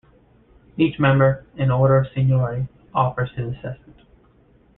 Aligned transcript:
Each 0.77 0.97
member, 0.99 1.45
in 1.57 1.69
order 1.69 1.95
of 1.97 2.07
seniority, 2.15 2.67
offers 2.91 3.29
his 3.35 3.51
assessment. 3.55 3.97